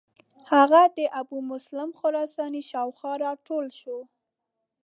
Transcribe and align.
هغه 0.51 0.81
د 0.97 0.99
ابومسلم 1.21 1.89
خراساني 1.99 2.61
شاو 2.69 2.89
خوا 2.97 3.13
را 3.23 3.31
ټول 3.47 3.65
شو. 3.79 3.97